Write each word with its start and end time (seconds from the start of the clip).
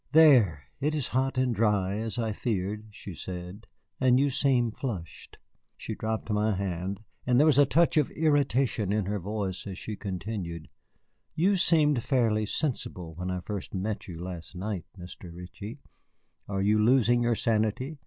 "There, 0.13 0.63
it 0.79 0.95
is 0.95 1.09
hot 1.09 1.37
and 1.37 1.53
dry, 1.53 1.97
as 1.99 2.17
I 2.17 2.33
feared," 2.33 2.87
she 2.89 3.13
said, 3.13 3.67
"and 3.99 4.19
you 4.19 4.31
seem 4.31 4.71
flushed." 4.71 5.37
She 5.77 5.93
dropped 5.93 6.31
my 6.31 6.55
hand, 6.55 7.03
and 7.27 7.39
there 7.39 7.45
was 7.45 7.59
a 7.59 7.67
touch 7.67 7.97
of 7.97 8.09
irritation 8.09 8.91
in 8.91 9.05
her 9.05 9.19
voice 9.19 9.67
as 9.67 9.77
she 9.77 9.95
continued: 9.95 10.69
"You 11.35 11.55
seemed 11.55 12.01
fairly 12.01 12.47
sensible 12.47 13.13
when 13.13 13.29
I 13.29 13.41
first 13.41 13.75
met 13.75 14.07
you 14.07 14.19
last 14.19 14.55
night, 14.55 14.85
Mr. 14.97 15.29
Ritchie. 15.31 15.77
Are 16.47 16.63
you 16.63 16.79
losing 16.79 17.21
your 17.21 17.35
sanity? 17.35 17.99